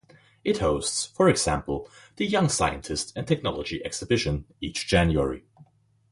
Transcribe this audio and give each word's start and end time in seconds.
It 0.43 0.57
hosts, 0.57 1.05
for 1.05 1.29
example, 1.29 1.87
the 2.15 2.25
Young 2.25 2.49
Scientist 2.49 3.13
and 3.15 3.27
Technology 3.27 3.85
Exhibition 3.85 4.45
each 4.59 4.87
January. 4.87 5.45